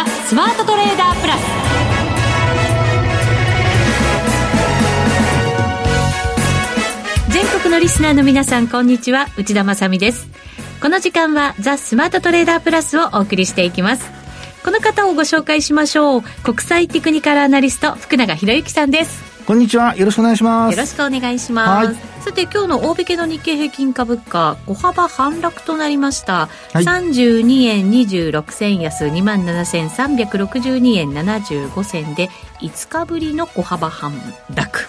[0.00, 1.40] ザ・スマートトレーダープラス。
[7.30, 9.28] 全国のリスナーの皆さんこんにちは。
[9.36, 10.26] 内田まさです。
[10.80, 14.10] この時間はザ・スマートトレーダープラスをお送りしていきます。
[14.64, 16.22] この方をご紹介しましょう。
[16.44, 19.29] 国際テクニカルアナリスト福永博之さんです。
[19.50, 19.96] こんにちは。
[19.96, 20.76] よろしくお願いします。
[20.76, 21.96] よろしくお願いします、はい。
[22.20, 34.12] さて今日の大引けの日経平均株価小幅反落となりました、はい、32円26銭安2万7362円75銭で5日ぶりの小幅反
[34.54, 34.80] 落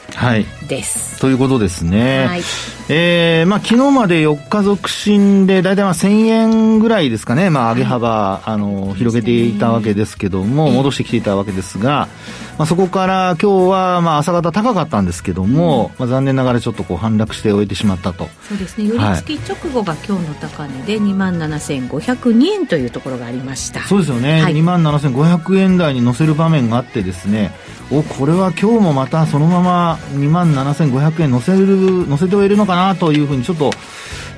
[0.67, 2.41] です、はい、ということですね、はい、
[2.89, 12.09] えー、まあ、昨日まで4日続伸で大体まあ1000円ぐらいですかね、まあ、上げ幅、はい、あの広げていたわけですけども、戻してきていたわけですが、
[12.57, 18.27] まあ、そこから今日はまあ朝方高かったんですけども、うん、まあ、残念ながらちょっとこう反落して終えてしまったと。
[18.47, 18.87] そうですね。
[18.87, 23.81] 寄り付き直後が今日の高値で2万7502円というところがありました。
[23.83, 27.51] そうですよね、はい、2万7500円台に乗せる場面があってですね
[27.91, 33.71] おこれは今日もまたそのまま2万7500円乗せる乗せておえるのかなというふうにちょっと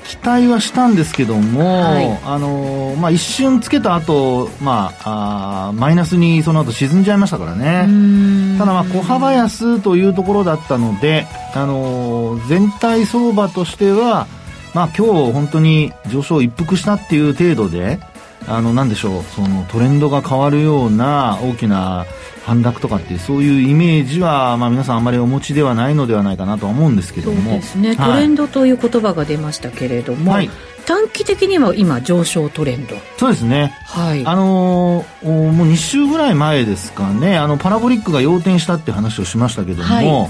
[0.06, 8.58] 期待はしたんですけども、はい、あのまあ、一瞬つけた後、まあ、あマイナスにその後沈んじゃいましたからね。
[8.58, 14.28] ただまあ小幅安というところだったので、あの全体相場としては、
[14.74, 18.00] まあ、今日本当に上昇一服したっていう程度で
[18.48, 22.06] あのなんでしょうそのトレンドが変わるような大きな
[22.46, 27.52] 反落とかってそういうイメージは、まあ、皆さんあまりお持ちではないのではないかなとは思うんですけども。
[27.52, 30.50] そうですね、はい、トレンドという言葉が出ましたけれども、はい、
[30.86, 32.96] 短期的には今上昇トレンド。
[33.18, 33.74] そうですね。
[33.86, 34.26] はい。
[34.26, 37.38] あのー、もう2週ぐらい前ですかね。
[37.38, 40.30] あのパラボリックが要点したって話をしましたけども、は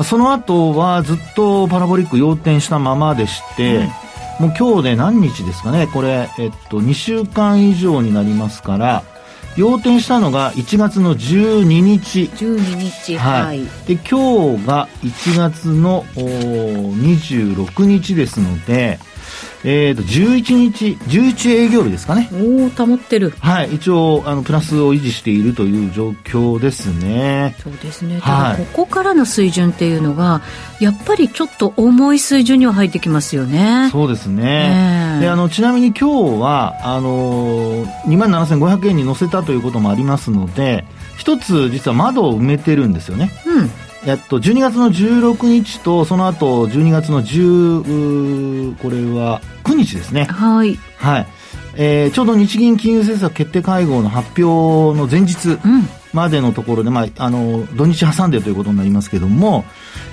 [0.00, 3.88] い、その後はずっとパラボリック要点したままでして、うん。
[4.40, 5.86] もう今日で何日ですかね。
[5.86, 9.02] これ、えっと、2週間以上になりますから、
[9.56, 12.30] 要点したのが1月の12日。
[12.34, 13.60] 12日、はい。
[13.86, 18.98] で、今日が1月の26日ですので、
[19.62, 22.30] えーと、11日、11営業日ですかね。
[22.32, 23.34] おお、保ってる。
[23.40, 27.56] はい、一応、あの、プラスを維持しているという状況ですね。
[27.62, 28.20] そうですね。
[28.22, 30.40] ただ、ここからの水準っていうのが、
[30.80, 33.90] やっぱりちょっと重い水準には入ってきますよね。
[33.92, 35.18] そうですね。
[35.20, 40.86] で、あの、ちなみに今日は、あのー、27,500円に乗せたということもありますので、
[41.18, 43.30] 一つ実は窓を埋めてるんですよね。
[43.46, 43.70] うん。
[44.06, 50.24] えっと、12月の16日と、その後、12月の10、これは9日ですね。
[50.24, 50.78] はい。
[50.96, 51.26] はい。
[51.74, 55.58] えー、ちょうど日銀金融政策決定会合の発表の前日
[56.12, 59.64] までのところで、うん、まあ、あの、土日挟んでということになりますけども、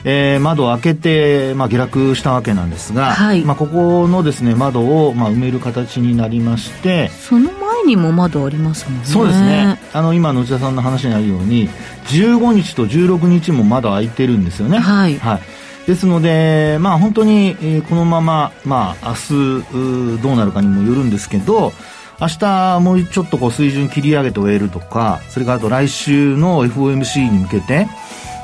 [0.10, 9.06] えー、窓を開けて、まあ、下落したわけなんですが、はい、まあ、ここのですね、窓を、まあ、埋める形になりまして、その前にも窓ありますもんね。
[9.06, 9.78] そうですね。
[9.92, 11.70] あの、今の内田さんの話にあるように、
[12.06, 14.80] 15日と16日もまだ空いてるんですよね。
[14.80, 15.20] はい。
[15.20, 15.42] はい。
[15.88, 21.74] ですので、まあ本当に、えー、このまま、まあ明日どうなるかにもよるんですけど、
[22.22, 27.88] 明日もうちょっとこう水準切り上げて終えるとか、それからあと来週の FOMC に向けて、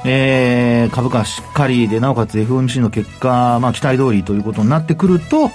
[0.06, 5.52] えー、株価しっかりで、なおかつ FOMC の結果、まあ期待通りということになってくると、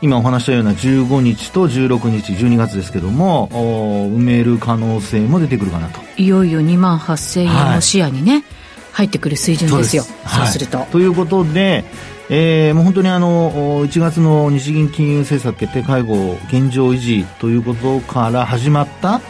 [0.00, 6.00] 今お話したような15日と16日12月ですけども埋める可能性も出てくるかなと。
[6.18, 8.44] いよいよ2万8000円の視野にね、はい、
[8.92, 10.02] 入ってくる水準ですよ。
[10.02, 10.58] そうす。
[10.58, 11.84] ると、はい、ということで
[12.30, 19.20] えー、もう本当にあの1月の日銀金融政策決定会合現状維持ということから始まった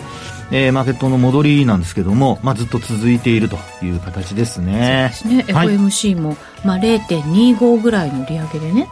[0.50, 5.10] えー、マーケットの戻りなんですけども、まあ、ずっと続いているという形ですね。
[5.14, 8.88] そうですね、はい、FOMC も、まあ、0.25ぐらいの利上げでね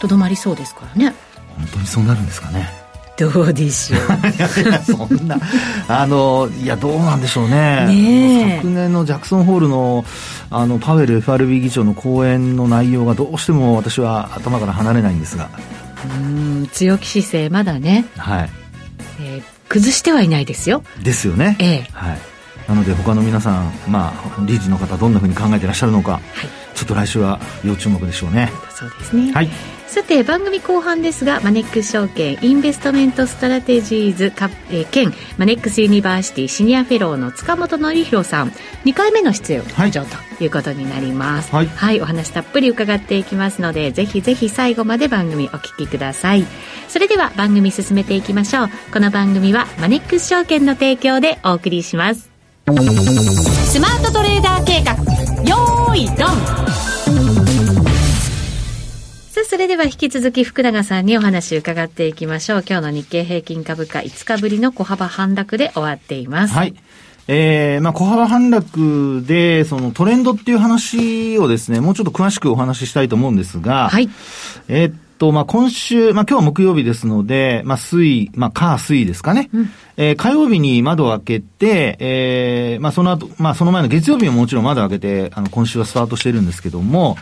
[0.00, 1.14] とど、まりそうですからね。
[1.56, 2.82] 本当にそうなるんですかね。
[3.18, 4.00] どうでしょう。
[4.36, 5.38] いやそんな
[5.86, 7.86] あのいやどうなんでしょうね。
[7.86, 10.04] ね昨年のジャクソンホールの
[10.50, 15.48] あのパウエル FRB 議長の講演の内容がどうしても私は頭から離れないんですが。
[16.04, 18.06] うん強気姿勢まだね。
[18.16, 18.61] はい、えー、
[19.72, 20.82] 崩してはいないですよ。
[21.02, 21.56] ですよね。
[21.58, 21.88] ええ。
[21.92, 22.18] はい。
[22.68, 26.22] なので他の皆さん、まあ、理事の方どんなふうに考えていらっしゃるのか、はい、
[26.76, 28.52] ちょっと来週は要注目でしょうね。
[28.70, 29.32] そうですね。
[29.32, 29.48] はい
[29.92, 38.52] さて番組後半ですがマネックス証券インベストメントストラテジーズか、えー、兼マネックスユニバーシティシニアフェローの塚本憲弘さん。
[38.86, 46.46] 2回目の出演登場ということになります、はい、はい、お話たっぷり伺っていきますのでぜひぜひ最後まで番組お聞きください。
[46.88, 48.70] それでは番組進めていきましょう。
[48.94, 52.30] この番組はマネックス証券の提供でお送りします。
[52.64, 54.94] スマートトレーダー計画。
[55.46, 56.91] よーいドン
[59.52, 62.64] それれでは引き続き福永さんにお話伺っていきましょう。
[62.66, 66.54] 今日の日経平均株価5日ぶりの小幅反落で終わっています。
[66.54, 66.74] はい。
[67.28, 74.08] えー、まあ、小幅反落で、そのトレンドっていう話をですね、もうちょっと詳しくお話ししたいと思うんですが、はい。
[74.68, 79.50] えー、っと、まあ、今週、まあ、今日は木曜日ですので、まあ、水、まあ、火、水ですかね。
[79.52, 87.18] うん、えー、火曜日に窓を開けて、えー、まあ、その後、まあ、その前の月曜日ももちろん窓を開けて、あの、今週はスタートしてるんですけども、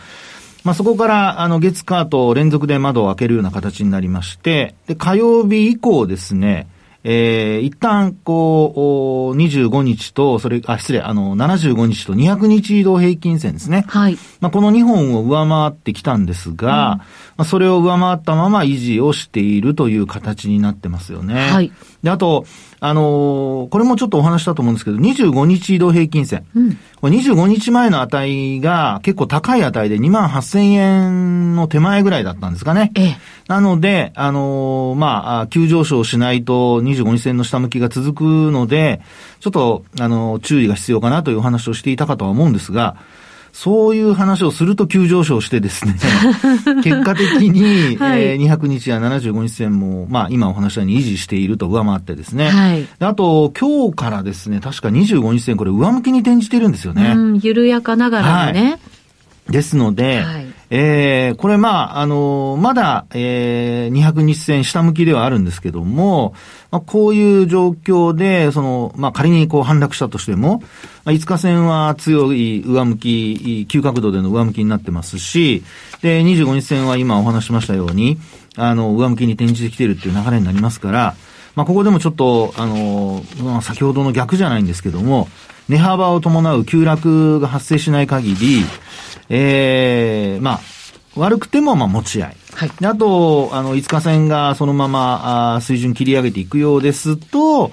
[0.63, 6.67] まあ、そこから、あの、月火と連続で窓を開けるような形になりまして、で、火曜日以降ですね、
[7.03, 13.85] えー、一旦、こう、25日と、それ、あ、失礼、あの、75日と200日移動平均線ですね。
[13.87, 14.17] はい。
[14.39, 17.05] まあ、この2本を上回ってきたんですが、うん、ま
[17.37, 21.49] あ、それを上回ったまま維持をしているという形になってますよね。
[21.49, 21.71] はい。
[22.03, 22.45] で、あと、
[22.83, 26.47] あのー、これもちょっとお話したと思うんですけど、25日移動平均線。
[26.55, 32.91] うん、これ25日前の値が結構高い値で2万8000円の手前ぐらいだったんですかね。
[32.95, 33.17] ええ、
[33.47, 39.01] なので、あのー、まあ、急上昇しないと25日線の下向きが続くので、
[39.41, 42.95] ちょっと、あのー、注意が必要かなというお話をしていたかとは思うんですが、
[43.53, 45.95] そういう話をすると急上昇してですね、
[46.83, 52.49] 結果的に、はい、えー、200日や75日線も、まあ今お話したように維持していると上回ってですね。
[52.49, 57.13] はい、あと、今日からですね、確か25日線これ上向きに転じてるんですよね。
[57.15, 58.61] うん、緩やかながらのね。
[58.61, 58.79] はい
[59.49, 66.33] ですので、はい、えー、これまあ、あのー、まだ、えー、200日線下向きではあるんですけども、
[66.71, 70.59] まあ、こういう状況で、その、まあ、仮にこう反落したとしても、
[71.03, 75.61] まあ、5日線は強い上向き、急角度での上向きになってますし、
[76.01, 78.17] で、25日線は今お話しましたように、
[78.55, 81.15] あの、上向きに転じてきてるっていう流れになりますから、
[81.53, 85.27] まあ、ここでもちょっと、あの、まあ、先ほどの逆じゃないんですけども、
[85.67, 88.63] 値幅を伴う急落が発生しない限り、
[89.33, 90.59] ええー、まあ、
[91.15, 92.35] 悪くても、まあ、持ち合い。
[92.53, 92.71] はい。
[92.79, 97.71] で、あと、あの、5日線がそのまま、あ水準切り上げていくようですと、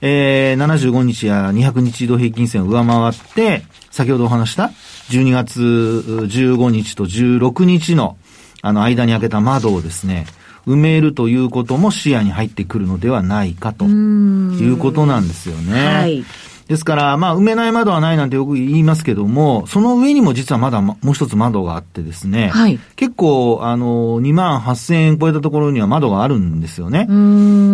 [0.00, 4.72] えー、75日や200日移動平均線を上回って、先ほどお話した
[5.10, 8.16] 12月15日と16日の、
[8.62, 10.26] あの、間に開けた窓をですね、
[10.66, 15.86] 埋めるということも視野に入ってくるのではないかということなんですよね。
[15.86, 16.24] はい。
[16.66, 27.06] ですから、まあ、埋めない窓はないなんてよく言いますけども、その上にも実はまだもう一つ窓があってですね、はい、結構、あの、2万8000円超えたところには窓があるんですよね。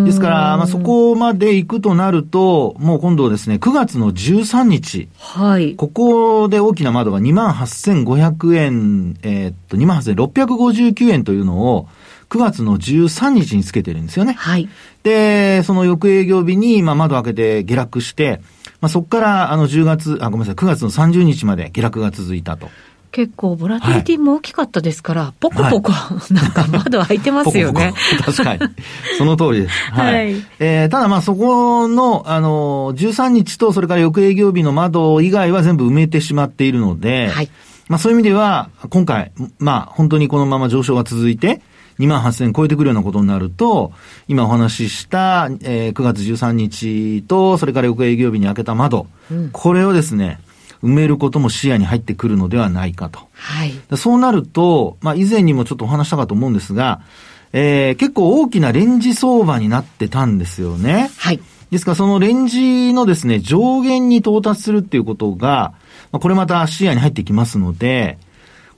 [0.05, 5.09] ですから、まあ、そこまで行くとなると、もう今度ですね、9月の13日。
[5.19, 5.77] はい。
[5.77, 11.89] ここで大きな窓が2万8500円、えー、っと、2万8659円というのを、
[12.31, 14.35] 9月の13日につけてるんですよね。
[14.35, 14.69] はい。
[15.03, 18.41] で、その翌営業日に、まあ、窓開けて下落して、
[18.81, 22.69] まあ、そこから、あの、10月、あ、ごめんなさい、9月の30日まで下落が続いたと。
[23.13, 27.93] 結構、ボラティリティも大きかったですから、はい、ポコポコ、はい、なんか窓開いてますよね。
[28.25, 28.73] ポコポコ確かに。
[29.19, 29.91] その通りです。
[29.91, 30.15] はい。
[30.15, 37.51] はい、えー、ただまあそこの、あの、13日とそれから翌営業日の窓以外は全部埋めてしまっているので、はい。
[37.89, 41.61] まあそういう意味では、今回、まあ本当にこのまま上昇が続いて、
[42.01, 43.93] 2万8000超えてくるようなことになると、
[44.27, 50.41] 今お話しした、えー、9月13日と、それから翌営業日に開けた窓、うん、これをですね、
[50.83, 53.21] 埋めることも視野に入ってくるのではないかと。
[53.35, 53.75] はい。
[53.97, 57.03] そうなると、まあ以前にもちょっとお話したかと思うんですが、
[57.53, 61.11] えー、結構大きなレンジ相場になってたんですよね。
[61.19, 61.41] はい。
[61.71, 65.75] ですからそのレンジのですね、上限に到達するっていうことが、
[66.13, 68.19] まあ、これまた視野に入ってきますので、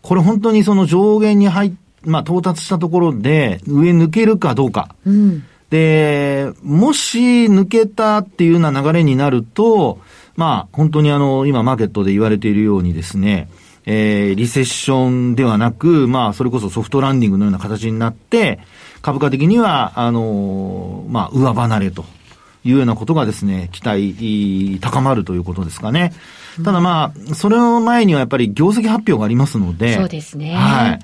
[0.03, 1.73] これ本当にその上限に入っ
[2.05, 4.95] まあ、到達したところで、上抜けるかどうか。
[5.07, 10.01] うん、で、もし抜けたっていうような流れになると、
[10.37, 13.49] まあ、本当にあの、今マーケットで言われているようにですね、
[13.85, 18.61] えー、リセッションではなく、まあ、それこそソフトランディングのような形になって、
[19.03, 22.05] 株価的には、あのまあ、上離れと
[22.65, 26.13] いうようなことがですね、期待、高まるということですかね。
[26.65, 30.55] ただまあ、それの前にはやっぱり業績発表がありますので、そうですね。
[30.55, 30.99] はい。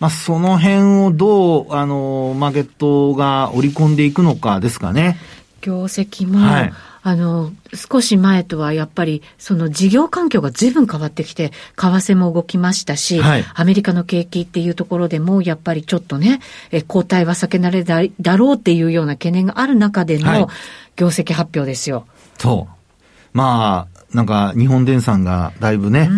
[0.00, 5.18] まあ、その辺をどう、あの、マーケットが織り込んでいくのかですかね。
[5.60, 6.72] 業績も、はい、
[7.04, 20.48] あの、少し前とはやっぱり、その事業環境が随分変わってきて、為替も動きましたし、はい、アメリカの景気っていうところでも、やっぱりちょっとね、え後退は避けられだだろうっていうような懸念がある中での
[20.96, 21.96] 業績発表ですよ。
[21.96, 22.06] はい、
[22.38, 22.82] そう。
[23.32, 26.08] まあ、なんか日本電産がだいぶね、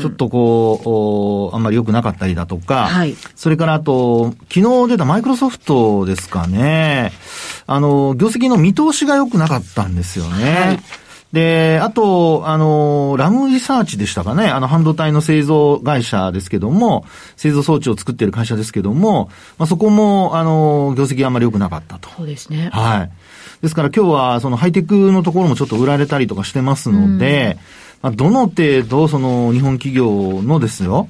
[0.00, 7.12] ちょっとこう、あんまり良くなかったりだとか、はい、それからあと、昨日出たマイクロソフトですかね、
[7.66, 10.54] あの、業績の見通しが良くなかったんですよね。
[10.54, 10.80] はい
[11.32, 17.04] で、あと、あの、ラムリサーチでしたかね、あの、半導体の製造会社ですけども、
[17.36, 19.28] 製造装置を作っている会社ですけども、
[19.58, 22.08] まあ、そこも、あの、業績あんまり良くなかったと。
[22.16, 22.70] そうですね。
[22.72, 23.10] はい。
[23.62, 27.58] ですから今日は、そのハイテクのところもちょっと売られたりとかしてますので、
[28.02, 31.08] まあ、どの程度、その、日本企業のですよ、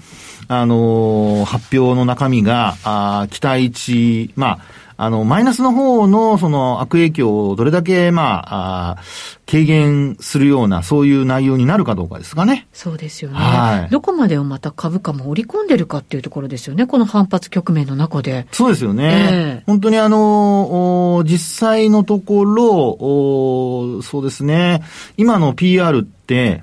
[0.49, 4.61] あの、発表の中身が、あ期待値、まあ、
[4.99, 9.03] あの、マイナスの方のその悪影響をどれだけ、まあ、あ
[9.47, 12.67] 軽減するような、そういう内容になるかどうかですかね。
[12.73, 13.37] そうですよね。
[13.37, 13.91] はい。
[13.91, 16.87] どこまでをまた株価も織り込んでるかっていうところですよね。
[16.87, 18.47] この反発局面の中で。
[18.53, 19.29] そうですよね。
[19.31, 24.83] えー、本当にあの、実際のところ、そうですね。
[25.17, 26.63] 今の PR って、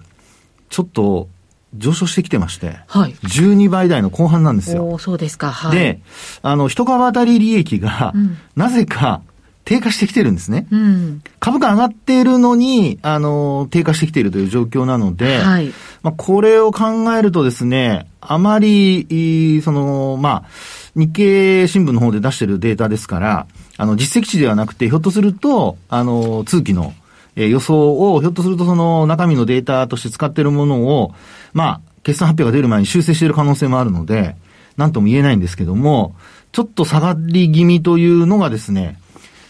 [0.69, 1.29] ちょっと、
[1.75, 4.87] 上昇してきてまして、はい、12倍台の後半なんですよ。
[4.87, 5.51] おそうですか。
[5.51, 6.01] はい、で、
[6.41, 9.21] あの、一株当たり利益が、うん、なぜか
[9.65, 10.67] 低下してきてるんですね。
[10.71, 20.49] うん、株価上がっているのに、あの、低下してきているという状況なので、はい、まあ、これを考えるとですね、あまり、その、まあ、
[20.95, 26.93] 日経新聞の方で出しているデータですから、あの、実績値ではなくて、ひょっとすると、あの、通期の、
[27.35, 31.13] えー、予想を、ひょっとするとその中身のデータとして使っているものを、
[31.53, 34.35] まあ、決算発表が出る前に修正している可能性もあるので、
[34.77, 36.15] なんとも言えないんですけども、
[36.51, 38.99] ちょっと下がり気味というのがですね、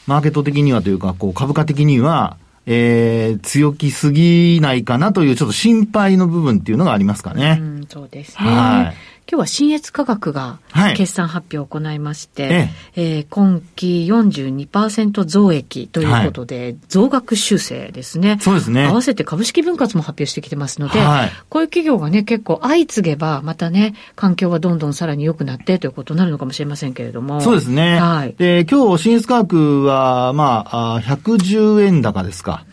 [0.08, 7.58] マーケット的にはというか、こう、株価的には、えー、強気すぎないかなというちょっと心配の部分っていうのがありますかね。
[7.60, 8.50] うん、そうですね。
[8.50, 8.96] はい。
[9.30, 10.60] 今日は新越科学が
[10.96, 18.38] 決算発表を行いまして、はい、ええー、今期42%増益ということで、はい、増額修正ですね。
[18.42, 18.86] そうですね。
[18.86, 27.42] 合わせて株式分割も発表してきてますので、はい、こういう企業がね、結構相次げば、またね、環境はどんどんさらに良くなってということになるのかもしれませんけれども。
[27.42, 28.00] そうですね。
[28.00, 28.36] はい。
[28.38, 32.66] で、今日新越科学は、まあ、110円高ですか。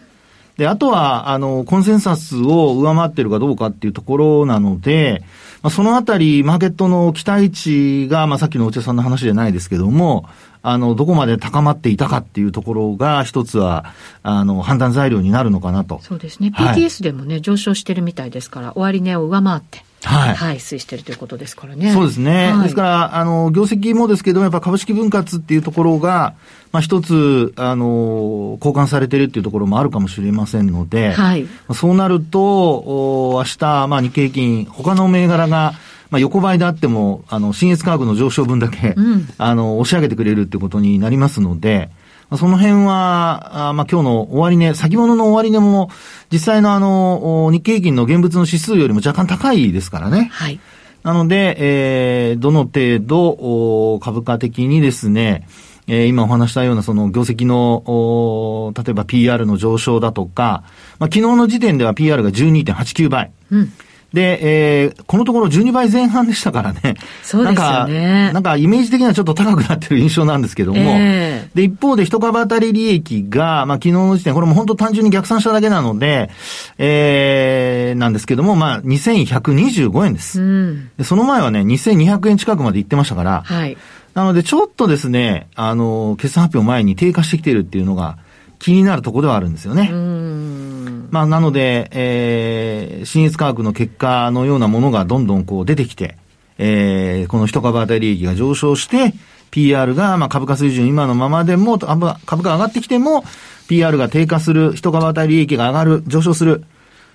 [0.56, 5.22] で、あとは、あの、コンセンサスを上回ってるかどうかっていうところなので、
[5.62, 10.26] まあ、そのあたり、マーケットの期待値が、まあ、さっきの内田さんの話じゃないですけども、
[10.62, 13.86] あの、どこまで高まっていたかっていうところが、一つは、
[14.22, 16.00] あの、判断材料になるのかなと。
[16.02, 16.52] そうですね。
[16.54, 19.84] PTS でもね、上昇してるみたいですから、終値を上回って。
[20.04, 20.34] はい。
[20.34, 21.92] はい、推してるということですからね。
[21.92, 22.52] そうですね。
[22.52, 26.34] はい、ですから、あの、業績もですけども、やっぱ株式分割っていうところが、
[26.72, 31.46] まあ一つ、あの、交換されてるっていうところもあるかもしれませんので、はい。
[31.74, 35.74] そうなると、お明日、まあ日経平均、他の銘柄が、
[36.10, 41.88] まあ、横ばいであっても、あの、新越価格の上昇分だけ、うん、あの、押し上げてくれるってことになりますので、
[42.36, 45.90] その辺は、あまあ、今日の終値、先物の終値も、
[46.30, 50.28] 実際のあの、日経平均の現物の指数よりも若干高いですからね。
[50.32, 50.60] はい。
[51.02, 55.46] なので、えー、どの程度、株価的にですね、
[55.88, 60.62] えー、今お話したようなその業績の、例えば PR の上昇だとか、
[61.00, 63.32] まあ、昨日の時点では PR が12.89倍。
[63.50, 63.72] うん
[64.12, 66.96] で、えー、このところ12倍前半でしたからね。
[67.22, 68.22] そうですよね。
[68.24, 70.78] なんか、なんかイメージ的にはちょっと高くなってる印象なんですけども。
[70.80, 76.30] えー、で、一方で一株当たり利益が、まあ昨日の時点、これも本当単純に逆算しただけなので、
[76.78, 80.40] えー、なんですけども、まあ2125円です。
[80.40, 83.42] うん、でその前はね、2200円近くまで行ってましたから。
[83.44, 83.76] はい。
[84.14, 88.18] なので、ちょっとですね、あの、決算発表前に低下してきているっていうのが
[88.60, 89.90] 気になるところではあるんですよね。
[89.90, 96.16] うんまあ、なので、えー、新越科学の結果のようなものがどんどんこう出てきて、
[96.58, 99.14] えー、この一株当たり利益が上昇して、
[99.50, 103.24] PR が、まあ、株価水準今のままでも、株価上がってきても、
[103.66, 106.64] PR が低下する、一株当たり利益が上がる、上昇する。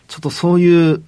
[0.07, 1.03] ちょっとそういう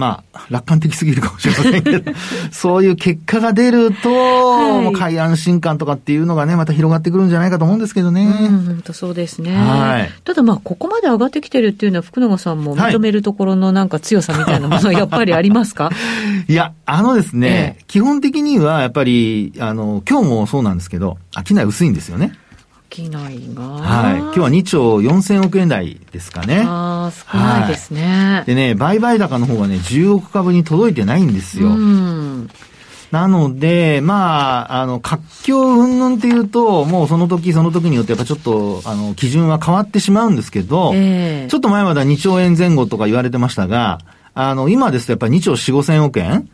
[0.00, 2.12] まあ、楽観的すぎるかもしれませんけど、
[2.50, 8.22] そういう結果が出ると、はい、もう快安心感とかっていうのがね、また広がってくるんじゃないかと思うんですけどね。
[8.22, 9.54] うん、本当そうですね。
[9.54, 10.10] はい。
[10.24, 15.90] ただまあ、ここまで上がってきてるっていうのは、福永さんも認めるところのなんか強さみたいなものは やっぱりありますか？
[16.48, 22.32] いや、あのですね、ええ、基本的にはやっぱり、あの、今日もそうなんですけど、商い薄いんですよね。
[22.90, 23.62] 商いが。
[23.62, 24.18] はい。
[24.18, 26.64] 今日は2兆4000億円台ですかね。
[26.66, 28.02] ああ、少ないですね、
[28.36, 31.68] はい、でね、売買高の方はね、10億株に届いてないんですよ。
[31.68, 32.50] うん。
[33.10, 43.98] なので、まあ、あの、活況云々っていうと、もうその時その時によってやっぱちょっと、あの、基準は変わってしまうんですけど、えー、ちょっと前までは2兆円前後とか言われてましたが、
[44.34, 46.48] あの、今ですとやっぱり2兆4、5千億円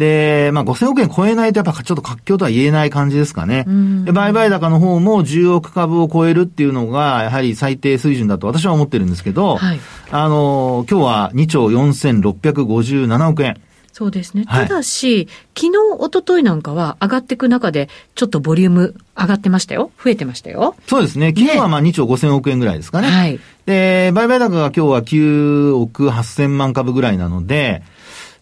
[0.00, 3.66] で、まあ、5000億円超えないとやっぱちょっと活況とは言えない感じですかね。
[4.04, 9.80] で、売買高の方も10億株を超えるっていうのが、やはり最低水準だと私は思ってるんですけど、はい、
[10.10, 13.60] あの、今日は2兆4657億円。
[13.92, 14.46] そうですね。
[14.46, 19.90] ただし、昨日、一昨日なんかは上がっていく中で、ちょっとボリューム上がってましたよ。
[20.02, 20.76] 増えてましたよ。
[20.86, 21.34] そうですね。
[21.36, 23.08] 昨日はまあ2兆5000億円ぐらいですかね。
[23.08, 23.38] はい。
[23.66, 27.82] で、売買高が今日は9億8000万株ぐらいなので、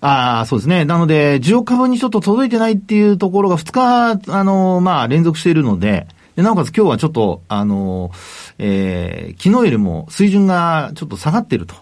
[0.01, 0.85] ああ、そうですね。
[0.85, 8.13] なので、需要株にちょっと届いてないっていうところが2日、あの、まあ、連続しているので、でなおかつ今日はちょっと、あの、
[8.59, 11.75] えー、昨日よりも水準がちょっと下がっていると。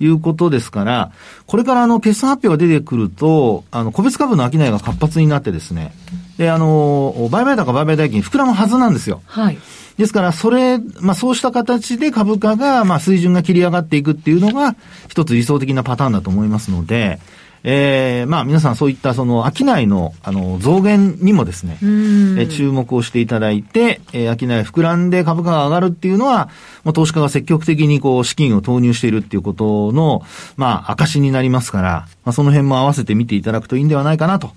[0.00, 1.12] いうことですから、
[1.46, 5.92] これからあの、決算発表が出てくると、あの、個別株の商いが活発になってですね、
[6.38, 9.20] で、あの、売買高売買代金膨らむはずなんですよ。
[9.26, 9.58] はい。
[9.98, 14.76] ですから、それ、まあ、そうした形で株価が、まあ、水準が切り上がっていくっていうのが、
[15.08, 17.18] 一つ理想的なパターンだと思いますので、
[17.64, 26.50] えー、まあ皆さんそういったその商いのあの増減にもですね、え注目をしていただいて、えー、商い膨らんで株価が上がるっていうのは、
[26.84, 30.22] まあ、投資家が積極的にこう資金を投入しているっていうことの、
[30.56, 34.52] まあ証になりますから、まあその辺も合わせて見ていただくといいんではないかなと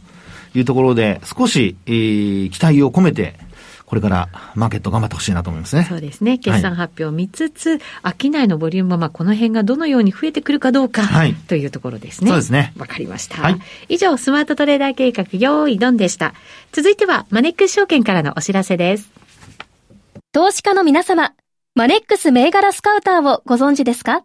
[0.53, 3.35] いうところで、少し、えー、期待を込めて、
[3.91, 5.83] これからマーケット頑張ってほしいなと思いますね。
[5.83, 6.37] そうですね。
[6.37, 12.29] 決算発表を見つつ、はい、商いのボリュームは、まあ、この辺がどのように増えてくるかどうか、はい、というところですね。
[12.29, 12.71] そうですね。
[12.77, 13.41] わかりました。
[13.41, 16.33] はい、以上、スマートトレーダー計画、用意ドンでした。
[16.71, 19.11] 続いては、マネックス証券からのお知らせです。
[20.31, 21.33] 投資家の皆様、
[21.75, 24.23] マネックス銘柄スカウターをご存知ですか？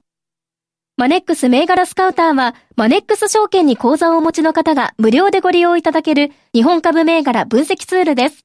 [0.97, 8.45] マネックス銘柄スカウターは、マネックス証券に口座をお持ちの方が無料でご利用いただける日本株銘柄分析ツールです。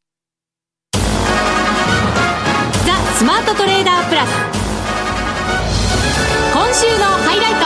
[3.21, 4.29] スマートトレーダープラス
[6.51, 7.59] 今週のハイライト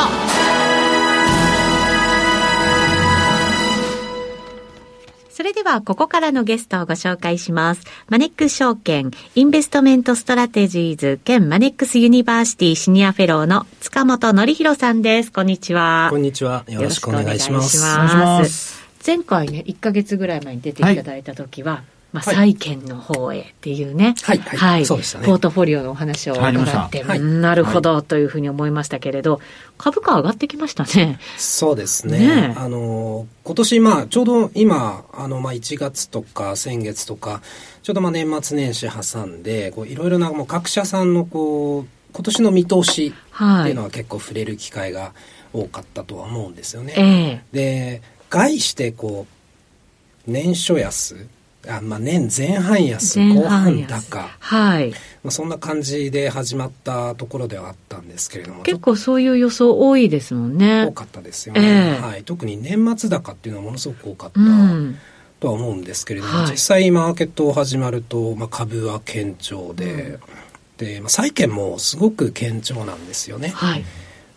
[5.30, 7.84] それでは、ここからのゲストをご紹介します。
[8.10, 15.32] マネックス証券、インベストメントストラテジーズ兼マネックスユニバーシティシニアフェローの塚本憲弘さんです。
[15.32, 16.10] こんにちは。
[16.10, 16.66] こんにちは。
[16.68, 18.84] よろしくお願いします。
[19.08, 25.26] 前回ね、1か月ぐらい前に出ていただいた時は、はいまあ、債券の方へっていうね、はい、はい、はい、そうでしたね。
[25.26, 29.42] ポートフォリオのお話を伺って、はい、なるほどというふうに思いましたけれど、
[29.78, 31.20] 株価上がってきましたね。
[31.36, 32.20] そうですね。
[32.20, 37.42] ねあの、今年、まあ、ちょうど今、あの、まあ、1月とか先月とか、
[37.84, 45.12] ちょうどまあ年末年始挟んで、こういろいろなもう各社さんのこう、今年の見通しっていうのは結構触れる機会が
[45.52, 47.44] 多かったとは思うんですよね。
[47.52, 51.28] えー、で、概してこう、年初安
[51.68, 54.92] あまあ、年前半安後半高はい。
[54.92, 60.86] まあ、そんな感じで始まったところではあったんですけれども結構そういう予想多いですもんね。
[60.86, 64.98] 多かったですよね、えー、はい、特に年末高っていうのはものすごく多かった、うん。
[65.40, 73.50] とは思うんですけれども、はい、実際マーケットを始まると、まあ、株は堅調で、うん、で、まあ、債券もすごく堅調なんですよね。
[73.50, 73.86] はい、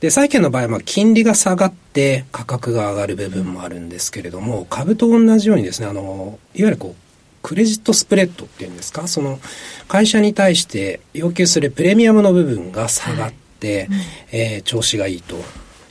[0.00, 7.07] で債券の場合はまあ金利が下がって価格が上がる部分もあるんですけれども株と同じようにですねあのいわゆるこう
[7.42, 9.40] クレジットスプレッドっていうんですか、その
[9.86, 13.88] 会社に対して要求するプレミアムの部分が下がって、はい、
[14.32, 15.38] えー、調子がいいとい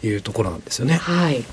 [0.08, 0.96] いうところなんですよね。
[0.96, 1.44] はい。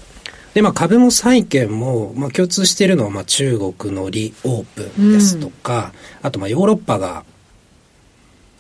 [0.54, 7.24] で、まあ、株も債券も、まあ、共通しているのは、まあ、中国のリオープンですとか、うん、あと、まあ、ヨーロッパが、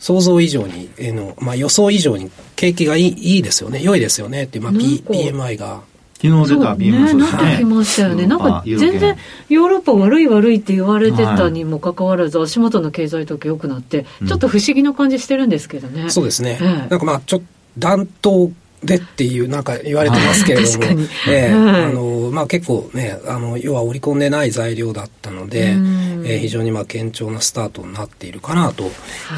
[0.00, 5.82] 想像以上に、えー、の、まあ、予想以上に景気がいいいいですよね、良いですよねっていう、まあ、P、PMI が。
[6.24, 7.42] 昨日出た PMI そうですね。
[7.42, 8.26] なってきましたよね。
[8.26, 9.16] なんか全然
[9.50, 16.08] ヨーロッパ悪い悪いって言われてたにもかかわらず、足元の経済とか良くなって、ちょっと不思議な感じしてるんですけどね。
[16.08, 16.58] そうですね。
[16.88, 18.52] なんかまあ、ちょっと、暖冬
[18.84, 20.84] でっていうなんか言われてますけれども、
[21.28, 28.84] えー、あのまあ、結構ねあの要は織り込んでない材料だったので、えー、非常にまあ堅調なスタートになっているかなと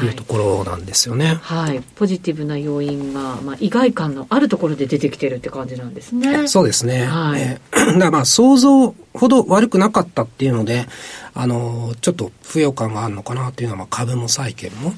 [0.03, 1.35] いうところなんですよね。
[1.41, 6.47] はい、はい、ポジティブな要因が、まあ、意外感のあるところで出てきてるって感じなんですね。
[6.47, 7.05] そうですね。
[7.05, 10.87] はい、えー、だまあ想像ほど悪くなかったっていうので、
[11.33, 14.93] あのちょっと不要感があるのかなっていうのは、まあ、株も債券も。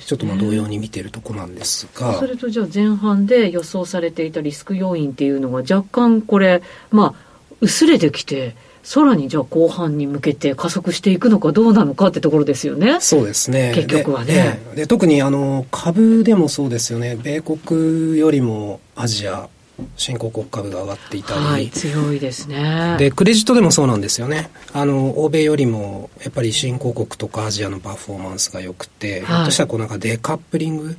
[0.00, 12.98] ちょっとまあ同様に見てるとこなんですが、それとじゃあ前半で予想されていたリスク要因っていうのが若干これまあ薄れてきてさらにじゃあ後半に向けて加速していくのかどうなのかってところですよね。
[13.00, 13.72] そうですね。
[13.74, 14.60] 結局はね。
[14.74, 17.16] で特にあの株でもそうですよね。
[17.22, 19.48] 米国よりもアジア
[19.96, 22.96] 新興国株が上がっていたり、はい、強いですね。
[22.98, 24.50] でクレジットでもそうなんですよね。
[24.72, 30.96] あの欧米よりもやっぱり新興国とかアジアのパフォーマンスが良くて、はい、ひょっとしたらこうなんかデカップリング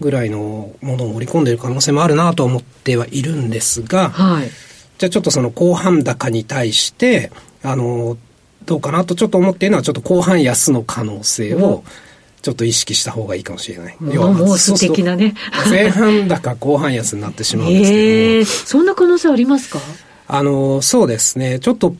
[0.00, 4.50] ぐらいのものを盛り込んでいる可能性もあるなと思ってはいるんですが、はい、
[4.98, 7.30] じゃあちょっとその後半高に対して
[7.62, 8.16] あの
[8.64, 12.05] どうかなとちょっと思っているのはちょっと後半安の可能性を、うん
[12.46, 13.96] ちょっと意識した方がいいかもしれない。
[14.12, 15.34] 要はもう素敵なね。
[15.68, 19.80] 前半高後半安になってしまうんですけどえー、そんな可能性ありますか？
[20.28, 21.58] あの、そうですね。
[21.58, 21.96] ちょっと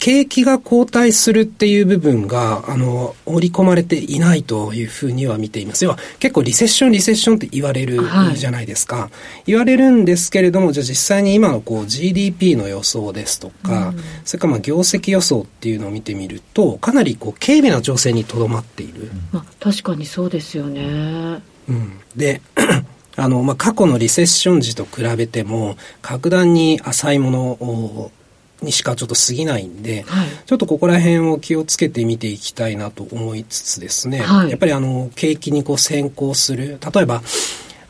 [0.00, 5.84] 景気が後退するっていう部分が、あの、織り込まれていないというふうには見ています。
[5.84, 8.00] 要は、結構リセッション、リセッションって言われる
[8.34, 8.96] じゃないですか。
[8.96, 9.10] はい、
[9.48, 19.10] 言われるんですけれども、じゃあ実際に今のこう GDP の予想ですとか、うん、それからまあ業績予想っていうのを見てみると、かなりこう軽微な調整にとどまっている。
[19.32, 21.42] まあ、確かにそうですよね。
[21.68, 22.00] うん。
[22.16, 22.40] で、
[23.16, 28.12] あの、まあ、過去のリセッション時と比べても、格段に浅いものを
[28.62, 37.22] にしかちょっと過ぎないんで、はい、ちょっとここら辺を気をつけて見ていきたいなと思いつつですね、はい、やっぱりあの景気にこう先行する例えば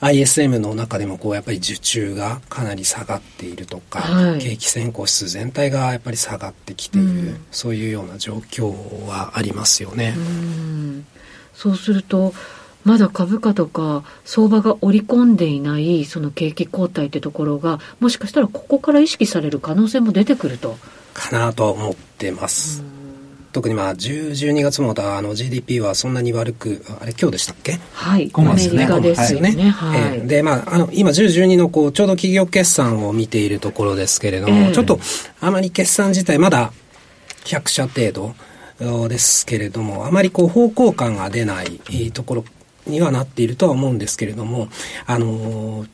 [0.01, 8.73] ISM の中でもこうやっぱり受注がかなり下がっているとか、はい、景気先行指数全体がやっぱり下がってきている、うん、そういうような状況
[9.07, 10.15] はありますよね。
[10.17, 10.21] う
[11.55, 12.33] そうすると
[12.85, 20.77] まだ株価とか相場が織り込んでいないその景気後退ってところがもしかしたらここから意識される可能性も出てくると。
[21.13, 22.83] かなと思ってます。
[23.53, 27.81] 特にまあ10、12月もまたあの GDP はそんなに悪く、あれ今日でしたっけ？
[27.93, 29.51] はい、アメリカですよね。
[29.71, 35.01] はい、えー、で、まあ、あの、今10、12のこう、ちょうど企業決算を見ているところですけれども、えー、ちょっと
[35.41, 36.73] あまり決算自体まだ
[37.45, 42.45] 100社程度ですけれども、あまりこう方向感が出ないところ
[42.87, 44.69] にはなっているとは思うんですけれども、
[45.07, 45.87] あの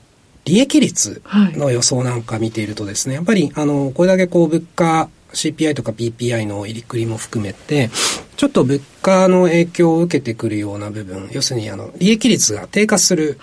[0.46, 1.22] 利益率
[1.54, 7.90] の予想なんか見ているとですね、やっぱり、あの、これだけこう、物価、CPI とか PPI の入りくりも含めて、
[8.36, 13.38] ちょっと物価の影響を受けてくるような部分、要するに、あの、利益率が低下する、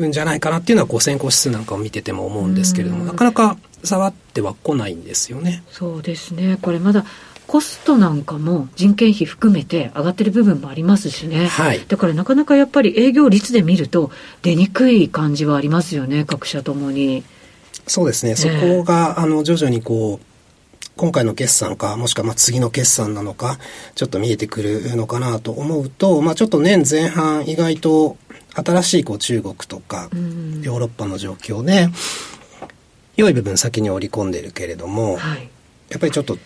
[0.00, 5.62] んじゃないかなっていうのは、こう、先行指数なんかを見てても思うんですけれども、なかなか下がっては来ないんですよね。
[5.70, 6.58] そうですね。
[6.60, 7.04] これまだ
[7.48, 14.10] コストなんかも人件費含めて上がってる部分もありますしね、はい、だからなかなかやっぱり営業率で見ると
[14.42, 17.24] 出にくい感じはありますよね各社ともに。
[17.86, 20.26] そうですね、そこがあの徐々にこう
[20.96, 23.58] 今回の決算か、もしくはまあ次の決算なのか、
[23.94, 28.18] ちょっと見えてくるのかなと思うと、まあちょっと年前半意外と
[28.54, 31.88] 新しいこう中国とかヨーロッパの状況で、
[33.16, 35.48] 良い部分先に織り込んでるけれども、はい、
[35.88, 36.36] やっぱりちょっと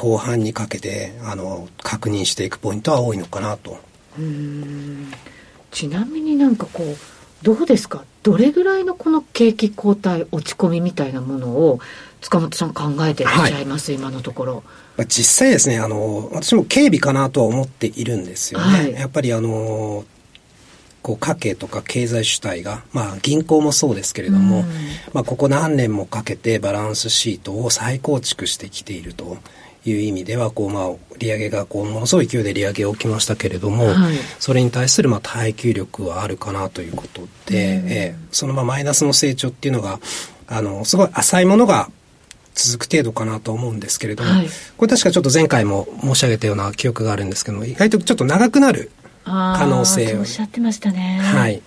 [0.00, 3.78] 後半にかけてあの確認していくポイントは多いのかなと。
[4.16, 5.12] うん。
[5.72, 6.96] ちなみになんかこう
[7.42, 8.04] どうですか？
[8.22, 11.80] どれぐらいのこの景気後退落ち込みみたいなものを
[12.20, 14.62] 塚本さん考えてらっしゃいます、はい、今のところ。
[15.08, 18.66] 実際ですねあの私も警備かなとは思っているんですよね。
[18.66, 20.04] はい、やっぱりあの
[21.02, 24.64] こう家計とか経済主体が、まあ銀行もそうですけれども、
[25.12, 29.38] まあここ何年もかけてバランスシートを再構築してきていると
[29.84, 40.00] いう意味ではこう、まあ、利上げがこうものすごい勢いで利上げ起きましたけれども、はい、それに対するまあ耐久力はあるかなということで、うん、えー、そのまあマイナスの成長っていうのが
[40.46, 41.90] あのすごい浅いものが
[42.54, 48.90] 続く程度かなと思うんですけれども、はい、これ確かちょっと前回も申し上げたような記憶があるんですけども意外とちょっと長くなる
[49.24, 51.20] 可能性をおっしゃってましたね。
[51.22, 51.62] はい。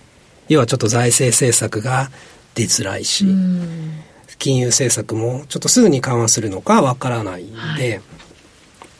[0.48, 2.10] 要はちょっと財政政策が
[2.54, 3.24] 出づらいし、
[4.38, 8.00] 金融政策もちょっとすぐに緩和するのかわからないんで、はい、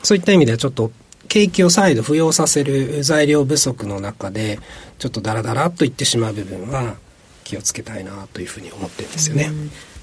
[0.03, 0.91] そういった意味ではちょっと
[1.29, 4.59] 景気を再度浮揚させる材料不足の中で
[4.99, 6.97] ちょっとダラダラっといってしまう部分は
[7.45, 9.51] 気をつけたいなというふうに思ってるんですよね。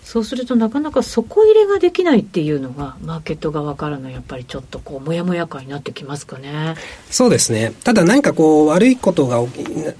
[0.04, 6.74] そうするとなかなか底入れができないっていうのがマーケット側からのやっぱりちょっとこうもやもや感になってきますかね。
[7.12, 7.74] そうですね。
[7.84, 9.40] ただ何かこう悪いことが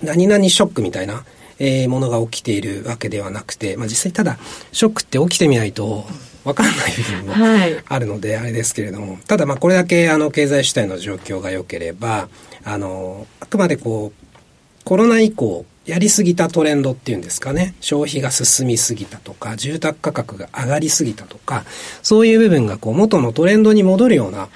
[0.02, 1.26] 何々ショックみたいな、
[1.60, 4.38] えー、ものが起きているわけではなくて、まあ実際ただ
[4.72, 6.06] ショックって起きてみないと
[6.44, 12.30] 分からない部分もあるのであれですけれども、はい、ただまあこれだけあの経済主体の状況が良ければ
[12.64, 17.74] あのあくまでこうコロナ以降やりすぎたトレンドっていうんですかね。
[17.82, 21.64] 消費が進みすぎたとか住宅価格が上がりすぎたとか
[22.04, 24.50] そういう部分がこう元のトレンドに戻るような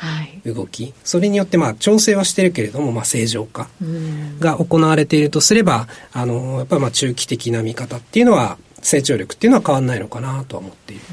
[0.45, 3.67] 動き、はい、それによってまあ調整はしてるけれどもまあ正常化
[4.39, 11.03] が行われているとすればあのやっぱりまあ中期的な見方っていうのは成長力っていうのは変わらないのかなとは思っている。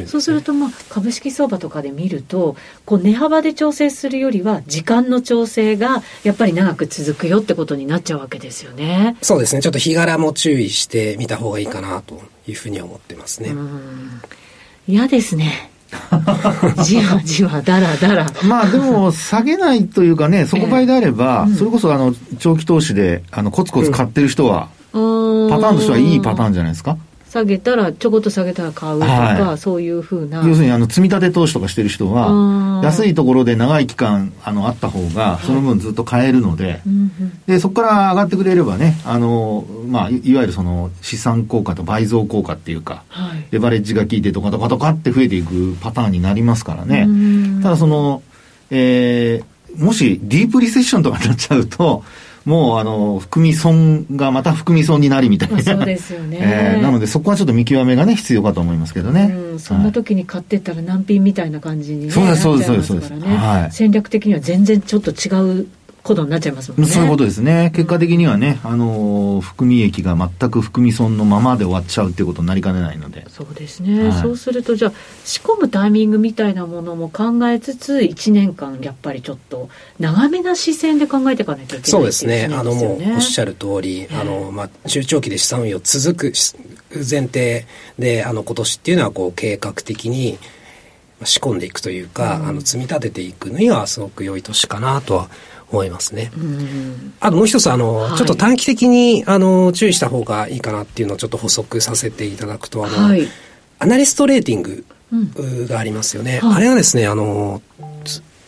[0.00, 9.16] うん、そうすると、まあ、株式相場とかで見ると、こう値幅で調整するよりは、時間の調整がやっぱり長く続くよってことになっちゃうわけですよね。
[9.20, 9.62] そうですね。
[9.62, 13.54] ちょっと日柄も注意してみた方がいいかなというふうに思ってますね。
[14.86, 15.70] 嫌ですね。
[16.84, 24.98] じわじわだらだらまあでも下げないというかね底買いであれば、えーうん、それこそあの長期投資であのコツコツ買ってる人は、パ
[25.60, 26.98] ターンとしてはいいパターンじゃないですか
[27.30, 30.46] 下げたら、ちょこっと下げたら買うとか、はい、そういうふうな。
[30.46, 36.80] 要するに、あの、積み立て投資とかしてる人は、安いところで長い期間、あの、あった方が、その分ずっと買えるので、はい、
[37.46, 47.08] で、そこから上がってくれればね、あの、まあ、いわゆるその、資産効果と倍増効果っていうか、はい、レバレッジが効いてドカドカドカって増えていくパターンになりますからね。
[47.62, 48.22] ただその、
[48.70, 52.04] えー、もし、ディープリセッションとかになっちゃうと、
[52.48, 65.68] もうあの含み損がまた含み損になりみたいな、そうですよね、えー、なのでそこはちょっと見極めがね必要かと思いますけどね、うん、そんな時に買ってったら難品みたいな感じに、ね、そうですそうですそうです、はい、戦略的には全然ちょっと違う
[66.08, 66.88] ことになっちゃいますもんね。
[66.88, 67.70] そういうことですね。
[67.74, 73.26] 結果的にはね、あの、含み益が全く含み損のままで終わっちゃうっていうことになりかねないので。
[73.28, 74.08] そうですね。
[74.08, 74.92] はい、そうすると、じゃあ、
[75.24, 79.68] 仕込むタイミングみたいなものも考えつつ、1年間、やっぱりちょっと、
[80.00, 82.48] 長めな視線で考えていかないといけない、ね、そうですね。
[82.50, 86.32] あの、もう、おっしゃる通り、あの、まあ、中長期で資産運用続く
[86.92, 87.66] 前提
[87.98, 90.38] で、あの、今年っていうのは、こう、計画的に、
[91.24, 95.30] 仕込んでいくというか、うん、あの積み立てていくにはすごく良い年かなとは
[95.70, 96.30] 思いますね。
[97.20, 103.28] あともう一つあの、はい、ちょっと短期的にあの注意した方がいいかなっていうのをちょっと補足させていただくとあの、はい、
[103.78, 104.84] アナリストレーティング
[105.66, 106.40] がありますよね。
[106.42, 107.62] うんはい、あれはですねあの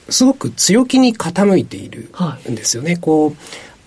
[0.08, 2.10] すごく強気に傾いている
[2.50, 2.96] んですよね。
[2.96, 3.36] こう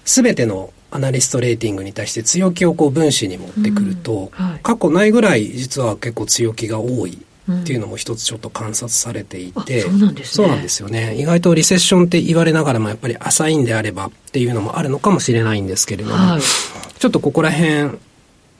[0.05, 4.45] すべてのアナリストレーティングに対して強気をこう分子に持ってくると、うん。
[4.45, 7.17] はい、過去ないぐらい実は結構強気が多い
[7.51, 11.15] っていうのも一つちょっと観察されていて、うん、そうなんです、ね、そうなんですよね。
[11.17, 17.97] 意外とリセッションって言われながらもやっぱり浅いんであればっていうのもあるのかもしれないんですけれども、はい、ちょっとここら辺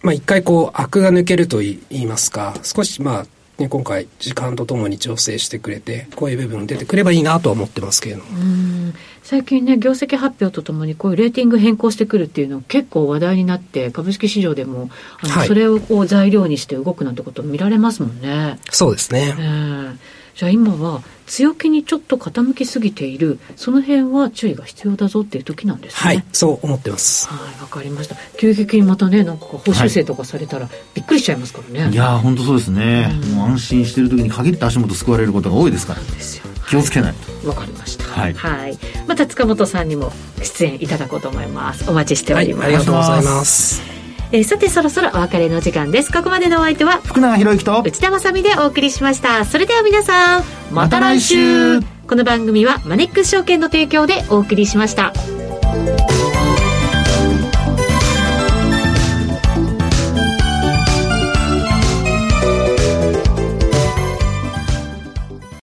[0.03, 3.25] まあ一回こう、アクが抜けると言いますか、少しまあ、
[3.59, 8.93] ね、今回時間とともに調整してくれてこういう部分出てくればいいなとは思ってますけれども。
[9.21, 14.89] 最近ね業績発表とともにこういうレーティング変更してくるっていうの結構話題になって株式市場でも
[15.21, 18.59] あの、はい、それをこう材料にして動くなんてこと見られますもんね。
[18.69, 19.41] そうですね、え。
[19.41, 19.97] ー
[20.35, 23.39] じゃあ今は強気にちょっと傾きすぎている。
[23.55, 25.99] その辺は注意が必要だぞっていう時なんですね。
[25.99, 27.27] はいそう思ってます。
[27.27, 28.15] はいわかりました。
[28.37, 36.43] 急激にまたねなんか報酬制とかされたら、びっくりしちゃいますからね、はい、いや本当そうですね、うん、もう安心してる時に限って足元救われることが多いですからですよ。
[36.69, 37.13] 気をつけない
[37.45, 38.05] わ、はい、かりました。
[38.05, 41.89] はい、はい、また塚本さんにも出演いただこうと思います。
[41.89, 43.92] お待ちしております、はい、ありがとうございます
[44.35, 46.11] えー、さてそろそろお別れの時間です。
[46.11, 49.45] ここまでのお相手は福永博之と内田まさでお送りしました。
[49.45, 51.79] それでは皆さんまた来週。
[52.07, 55.13] この番組はマネックス証券の提供でお送りしました。